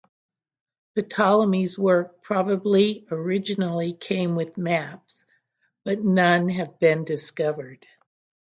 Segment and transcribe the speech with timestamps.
[0.97, 5.27] Ptolemy's work probably originally came with maps,
[5.83, 7.85] but none have been discovered.